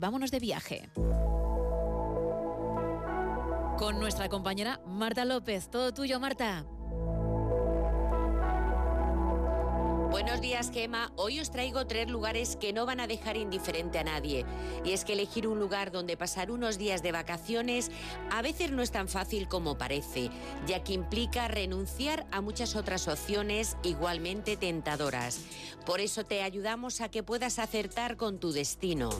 Vámonos 0.00 0.30
de 0.30 0.40
viaje. 0.40 0.88
Con 3.78 4.00
nuestra 4.00 4.30
compañera 4.30 4.80
Marta 4.86 5.26
López. 5.26 5.68
Todo 5.68 5.92
tuyo, 5.92 6.18
Marta. 6.18 6.64
Buenos 10.10 10.40
días, 10.40 10.72
Gema. 10.72 11.12
Hoy 11.16 11.38
os 11.38 11.50
traigo 11.52 11.86
tres 11.86 12.10
lugares 12.10 12.56
que 12.56 12.72
no 12.72 12.84
van 12.84 12.98
a 12.98 13.06
dejar 13.06 13.36
indiferente 13.36 13.98
a 13.98 14.04
nadie. 14.04 14.44
Y 14.84 14.90
es 14.90 15.04
que 15.04 15.12
elegir 15.12 15.46
un 15.46 15.60
lugar 15.60 15.92
donde 15.92 16.16
pasar 16.16 16.50
unos 16.50 16.78
días 16.78 17.02
de 17.02 17.12
vacaciones 17.12 17.90
a 18.30 18.42
veces 18.42 18.72
no 18.72 18.82
es 18.82 18.90
tan 18.90 19.06
fácil 19.06 19.48
como 19.48 19.78
parece, 19.78 20.30
ya 20.66 20.82
que 20.82 20.94
implica 20.94 21.46
renunciar 21.46 22.26
a 22.32 22.40
muchas 22.40 22.74
otras 22.74 23.06
opciones 23.06 23.76
igualmente 23.84 24.56
tentadoras. 24.56 25.42
Por 25.86 26.00
eso 26.00 26.24
te 26.24 26.42
ayudamos 26.42 27.00
a 27.00 27.08
que 27.08 27.22
puedas 27.22 27.60
acertar 27.60 28.16
con 28.16 28.40
tu 28.40 28.50
destino. 28.50 29.10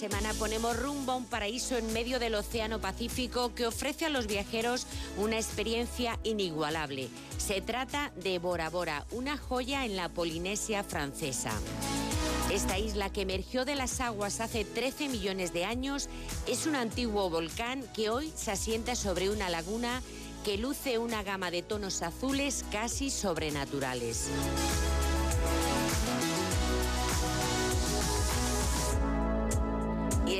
Semana 0.00 0.32
ponemos 0.32 0.78
rumbo 0.78 1.12
a 1.12 1.16
un 1.16 1.26
paraíso 1.26 1.76
en 1.76 1.92
medio 1.92 2.18
del 2.18 2.34
Océano 2.34 2.80
Pacífico 2.80 3.54
que 3.54 3.66
ofrece 3.66 4.06
a 4.06 4.08
los 4.08 4.26
viajeros 4.26 4.86
una 5.18 5.36
experiencia 5.36 6.18
inigualable. 6.24 7.10
Se 7.36 7.60
trata 7.60 8.10
de 8.16 8.38
Bora 8.38 8.70
Bora, 8.70 9.04
una 9.10 9.36
joya 9.36 9.84
en 9.84 9.96
la 9.96 10.08
Polinesia 10.08 10.84
francesa. 10.84 11.52
Esta 12.50 12.78
isla 12.78 13.12
que 13.12 13.20
emergió 13.20 13.66
de 13.66 13.74
las 13.74 14.00
aguas 14.00 14.40
hace 14.40 14.64
13 14.64 15.10
millones 15.10 15.52
de 15.52 15.66
años 15.66 16.08
es 16.46 16.64
un 16.64 16.76
antiguo 16.76 17.28
volcán 17.28 17.84
que 17.94 18.08
hoy 18.08 18.32
se 18.34 18.52
asienta 18.52 18.94
sobre 18.94 19.28
una 19.28 19.50
laguna 19.50 20.00
que 20.46 20.56
luce 20.56 20.96
una 20.96 21.22
gama 21.22 21.50
de 21.50 21.60
tonos 21.60 22.00
azules 22.00 22.64
casi 22.72 23.10
sobrenaturales. 23.10 24.30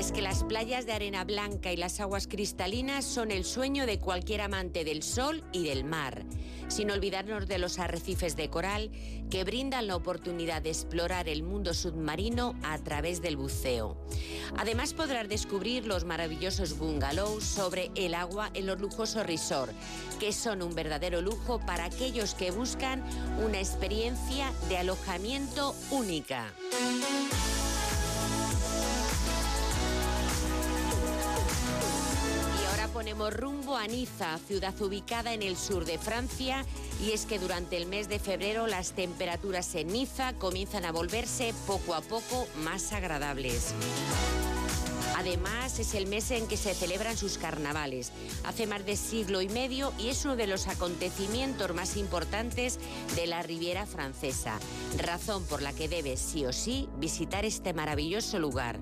Es 0.01 0.13
que 0.13 0.23
las 0.23 0.45
playas 0.45 0.87
de 0.87 0.95
arena 0.95 1.25
blanca 1.25 1.75
y 1.75 1.77
las 1.77 2.01
aguas 2.01 2.27
cristalinas 2.27 3.05
son 3.05 3.31
el 3.31 3.45
sueño 3.45 3.85
de 3.85 3.99
cualquier 3.99 4.41
amante 4.41 4.83
del 4.83 5.03
sol 5.03 5.45
y 5.53 5.65
del 5.65 5.85
mar, 5.85 6.25
sin 6.69 6.91
olvidarnos 6.91 7.47
de 7.47 7.59
los 7.59 7.79
arrecifes 7.79 8.35
de 8.35 8.49
coral 8.49 8.91
que 9.29 9.45
brindan 9.45 9.89
la 9.89 9.97
oportunidad 9.97 10.63
de 10.63 10.71
explorar 10.71 11.29
el 11.29 11.43
mundo 11.43 11.75
submarino 11.75 12.55
a 12.63 12.79
través 12.79 13.21
del 13.21 13.37
buceo. 13.37 13.99
Además 14.57 14.95
podrás 14.95 15.29
descubrir 15.29 15.87
los 15.87 16.07
maravillosos 16.07 16.79
bungalows 16.79 17.45
sobre 17.45 17.91
el 17.95 18.15
agua 18.15 18.51
en 18.55 18.65
los 18.65 18.81
lujosos 18.81 19.27
resort, 19.27 19.73
que 20.19 20.33
son 20.33 20.63
un 20.63 20.75
verdadero 20.75 21.21
lujo 21.21 21.61
para 21.67 21.85
aquellos 21.85 22.35
que 22.35 22.51
buscan 22.51 23.05
una 23.45 23.59
experiencia 23.59 24.51
de 24.71 24.79
alojamiento 24.79 25.75
única. 25.91 26.55
Rumbo 33.29 33.77
a 33.77 33.87
Niza, 33.87 34.39
ciudad 34.39 34.81
ubicada 34.81 35.35
en 35.35 35.43
el 35.43 35.57
sur 35.57 35.85
de 35.85 35.99
Francia, 35.99 36.65
y 37.05 37.11
es 37.11 37.27
que 37.27 37.39
durante 37.39 37.77
el 37.77 37.87
mes 37.87 38.09
de 38.09 38.19
febrero 38.19 38.67
las 38.67 38.93
temperaturas 38.93 39.75
en 39.75 39.89
Niza 39.89 40.33
comienzan 40.35 40.87
a 40.87 40.93
volverse 40.93 41.53
poco 41.67 41.95
a 41.95 42.01
poco 42.01 42.47
más 42.63 42.93
agradables. 42.93 43.75
Además, 45.21 45.79
es 45.79 45.95
el 45.95 46.07
mes 46.07 46.31
en 46.31 46.49
que 46.49 46.57
se 46.57 46.73
celebran 46.73 47.15
sus 47.15 47.37
carnavales. 47.37 48.11
Hace 48.45 48.67
más 48.67 48.87
de 48.87 48.97
siglo 48.97 49.43
y 49.43 49.51
medio 49.51 49.93
y 49.99 50.09
es 50.09 50.25
uno 50.25 50.35
de 50.35 50.47
los 50.47 50.67
acontecimientos 50.67 51.75
más 51.75 51.99
importantes 51.99 52.79
de 53.17 53.27
la 53.27 53.43
Riviera 53.43 53.85
Francesa, 53.85 54.59
razón 54.97 55.45
por 55.45 55.61
la 55.61 55.75
que 55.75 55.91
debes 55.91 56.21
sí 56.21 56.47
o 56.47 56.55
sí 56.55 56.89
visitar 56.99 57.45
este 57.45 57.75
maravilloso 57.75 58.39
lugar. 58.39 58.81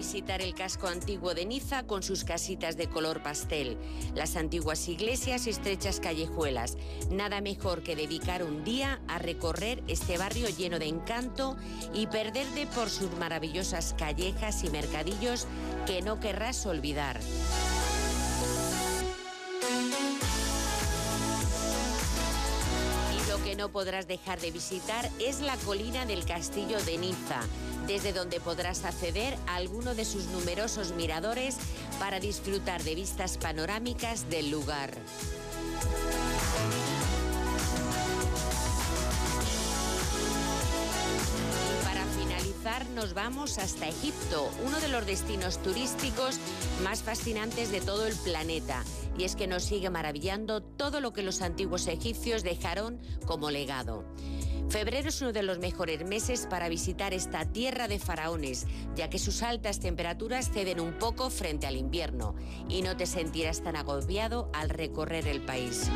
Visitar 0.00 0.40
el 0.40 0.54
casco 0.54 0.86
antiguo 0.88 1.34
de 1.34 1.44
Niza 1.44 1.82
con 1.82 2.02
sus 2.02 2.24
casitas 2.24 2.78
de 2.78 2.88
color 2.88 3.22
pastel, 3.22 3.76
las 4.14 4.34
antiguas 4.34 4.88
iglesias 4.88 5.46
y 5.46 5.50
estrechas 5.50 6.00
callejuelas. 6.00 6.78
Nada 7.10 7.42
mejor 7.42 7.82
que 7.82 7.96
dedicar 7.96 8.42
un 8.42 8.64
día 8.64 9.02
a 9.08 9.18
recorrer 9.18 9.82
este 9.88 10.16
barrio 10.16 10.48
lleno 10.48 10.78
de 10.78 10.86
encanto 10.86 11.54
y 11.92 12.06
perderte 12.06 12.66
por 12.68 12.88
sus 12.88 13.12
maravillosas 13.18 13.94
callejas 13.98 14.64
y 14.64 14.70
mercadillos 14.70 15.46
que 15.86 16.00
no 16.00 16.18
querrás 16.18 16.64
olvidar. 16.64 17.20
No 23.60 23.68
podrás 23.68 24.08
dejar 24.08 24.40
de 24.40 24.50
visitar 24.50 25.10
es 25.20 25.40
la 25.40 25.54
colina 25.58 26.06
del 26.06 26.24
castillo 26.24 26.80
de 26.84 26.96
Niza 26.96 27.42
desde 27.86 28.14
donde 28.14 28.40
podrás 28.40 28.86
acceder 28.86 29.36
a 29.46 29.56
alguno 29.56 29.94
de 29.94 30.06
sus 30.06 30.28
numerosos 30.28 30.92
miradores 30.92 31.58
para 31.98 32.20
disfrutar 32.20 32.82
de 32.84 32.94
vistas 32.94 33.36
panorámicas 33.36 34.30
del 34.30 34.50
lugar. 34.50 34.92
Nos 42.94 43.14
vamos 43.14 43.58
hasta 43.58 43.88
Egipto, 43.88 44.48
uno 44.64 44.78
de 44.80 44.88
los 44.88 45.04
destinos 45.04 45.60
turísticos 45.60 46.38
más 46.84 47.02
fascinantes 47.02 47.72
de 47.72 47.80
todo 47.80 48.06
el 48.06 48.14
planeta. 48.14 48.84
Y 49.18 49.24
es 49.24 49.34
que 49.34 49.48
nos 49.48 49.64
sigue 49.64 49.90
maravillando 49.90 50.62
todo 50.62 51.00
lo 51.00 51.12
que 51.12 51.22
los 51.22 51.42
antiguos 51.42 51.88
egipcios 51.88 52.44
dejaron 52.44 53.00
como 53.26 53.50
legado. 53.50 54.04
Febrero 54.68 55.08
es 55.08 55.20
uno 55.20 55.32
de 55.32 55.42
los 55.42 55.58
mejores 55.58 56.06
meses 56.06 56.46
para 56.48 56.68
visitar 56.68 57.12
esta 57.12 57.44
tierra 57.44 57.88
de 57.88 57.98
faraones, 57.98 58.66
ya 58.94 59.10
que 59.10 59.18
sus 59.18 59.42
altas 59.42 59.80
temperaturas 59.80 60.50
ceden 60.52 60.78
un 60.78 60.92
poco 60.92 61.28
frente 61.28 61.66
al 61.66 61.76
invierno 61.76 62.36
y 62.68 62.82
no 62.82 62.96
te 62.96 63.06
sentirás 63.06 63.64
tan 63.64 63.74
agobiado 63.74 64.48
al 64.54 64.70
recorrer 64.70 65.26
el 65.26 65.42
país. 65.42 65.90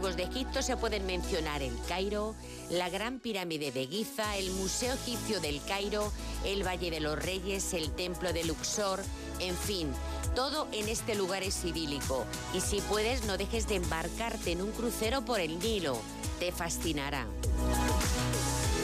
De 0.00 0.22
Egipto 0.24 0.62
se 0.62 0.76
pueden 0.76 1.06
mencionar 1.06 1.62
el 1.62 1.76
Cairo, 1.86 2.34
la 2.70 2.88
Gran 2.88 3.20
Pirámide 3.20 3.70
de 3.70 3.86
Giza, 3.86 4.36
el 4.36 4.50
Museo 4.52 4.94
Egipcio 4.94 5.38
del 5.40 5.62
Cairo, 5.64 6.10
el 6.44 6.66
Valle 6.66 6.90
de 6.90 6.98
los 6.98 7.16
Reyes, 7.16 7.72
el 7.74 7.92
Templo 7.92 8.32
de 8.32 8.42
Luxor, 8.44 9.00
en 9.38 9.54
fin, 9.54 9.92
todo 10.34 10.66
en 10.72 10.88
este 10.88 11.14
lugar 11.14 11.42
es 11.42 11.64
idílico. 11.64 12.24
Y 12.54 12.60
si 12.60 12.80
puedes, 12.80 13.26
no 13.26 13.36
dejes 13.36 13.68
de 13.68 13.76
embarcarte 13.76 14.52
en 14.52 14.62
un 14.62 14.72
crucero 14.72 15.24
por 15.24 15.40
el 15.40 15.58
Nilo. 15.58 15.98
Te 16.40 16.52
fascinará. 16.52 17.26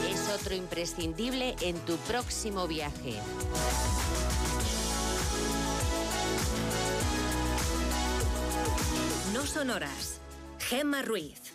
Es 0.09 0.29
otro 0.29 0.55
imprescindible 0.55 1.55
en 1.61 1.75
tu 1.79 1.97
próximo 1.97 2.67
viaje. 2.67 3.15
No 9.33 9.45
son 9.45 9.71
horas. 9.71 10.19
Gemma 10.69 11.01
Ruiz. 11.01 11.48